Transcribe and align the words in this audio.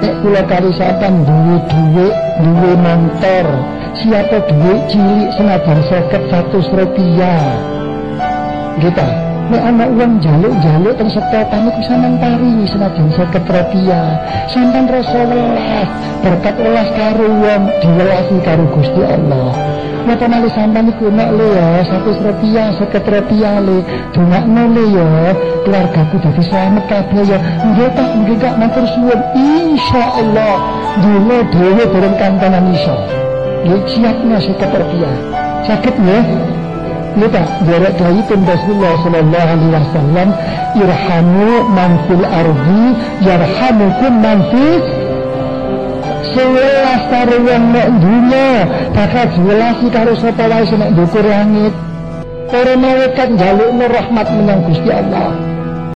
kula 0.00 0.42
kali 0.46 0.70
sampean 0.78 1.26
duwe 1.26 1.56
dhuwit, 1.68 2.14
duwe 2.42 2.72
motor, 2.78 3.46
siapa 3.98 4.38
duit 4.46 4.82
cilik 4.90 5.30
senajan 5.34 5.80
seket 5.90 6.22
satu 6.30 6.58
rupiah. 6.70 7.42
Gitu. 8.78 9.27
Nek 9.48 9.64
ana 9.64 9.88
uang 9.88 10.20
jaluk-jaluk 10.20 10.92
teng 11.00 11.08
sekotan 11.08 11.72
iku 11.72 11.80
sampean 11.88 12.20
paringi 12.20 12.68
senajan 12.68 13.08
seket 13.16 13.48
rupiah. 13.48 14.20
Sampean 14.52 14.84
rasa 14.92 15.24
welas, 15.24 15.88
berkat 16.20 16.56
welas 16.60 16.88
karo 16.92 17.28
wong 17.32 17.62
diwelasi 17.80 18.36
karo 18.44 18.68
Gusti 18.76 19.00
Allah. 19.00 19.56
Napa 20.04 20.28
nali 20.28 20.52
sampean 20.52 20.92
iku 20.92 21.08
nek 21.08 21.32
le 21.32 21.48
ya 21.56 21.80
satu 21.80 22.12
rupiah, 22.20 22.76
seket 22.76 23.08
rupiah 23.08 23.56
le, 23.64 23.80
dongakno 24.12 24.62
le 24.68 24.84
ya 24.92 25.08
keluargaku 25.64 26.16
dadi 26.20 26.42
selamat 26.44 26.84
kabeh 26.84 27.24
ya. 27.24 27.38
Nggih 27.40 27.88
tak 27.96 28.08
nggih 28.20 28.36
gak 28.36 28.54
matur 28.60 28.84
suwun 28.84 29.20
insyaallah. 29.32 30.56
Dene 31.00 31.38
dhewe 31.56 31.84
bareng 31.88 32.16
kantenan 32.20 32.68
iso. 32.76 32.96
Nggih 33.64 33.80
siapnya 33.96 34.36
seket 34.44 34.70
rupiah. 34.76 35.16
Sakit 35.64 35.94
nggih? 35.96 36.57
Lupa, 37.18 37.42
jarak 37.66 37.98
dari 37.98 38.22
pun 38.30 38.46
Rasulullah 38.46 38.94
Sallallahu 39.02 39.48
Alaihi 39.50 39.72
Wasallam 39.74 40.28
Irhamu 40.78 41.50
man 41.74 41.90
fil 42.06 42.24
ardi 42.24 42.84
Yarhamukum 43.26 44.12
man 44.22 44.38
fil 44.54 44.78
Sewelas 46.30 47.02
karo 47.10 47.36
yang 47.42 47.74
nek 47.74 47.88
dunia 47.98 48.50
Bakal 48.94 49.26
jelas 49.34 49.78
karo 49.90 50.12
sapa 50.14 50.44
wae 50.46 50.64
sing 50.70 50.78
nek 50.78 50.94
dukur 50.94 51.26
langit. 51.26 51.74
Para 52.48 52.74
malaikat 52.78 53.34
jalukno 53.34 53.84
rahmat 53.90 54.26
menyang 54.32 54.60
Gusti 54.70 54.88
Allah 54.88 55.57